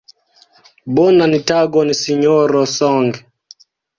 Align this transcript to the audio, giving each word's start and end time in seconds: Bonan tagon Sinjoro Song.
Bonan 0.95 1.35
tagon 1.51 1.93
Sinjoro 2.01 2.63
Song. 2.77 3.11